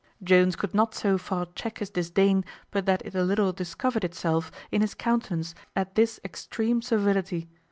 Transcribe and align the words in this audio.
Jones 0.23 0.55
could 0.55 0.73
not 0.73 0.95
so 0.95 1.19
far 1.19 1.45
check 1.53 1.77
his 1.77 1.91
disdain, 1.91 2.43
but 2.71 2.87
that 2.87 3.03
it 3.05 3.13
a 3.13 3.21
little 3.23 3.53
discovered 3.53 4.03
itself 4.03 4.51
in 4.71 4.81
his 4.81 4.95
countenance 4.95 5.53
at 5.75 5.93
this 5.93 6.19
extreme 6.25 6.81
servility. 6.81 7.47